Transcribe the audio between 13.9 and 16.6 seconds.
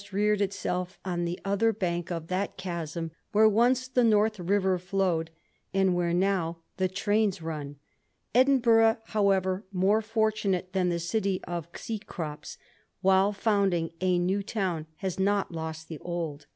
a new town has not lost the old.